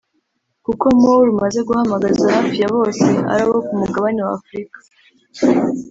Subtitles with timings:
[0.65, 4.77] kuko mu bo rumaze guhamagaza hafi ya bose ari abo ku mugabane w’Afurika